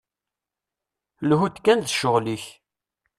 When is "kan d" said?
1.59-1.87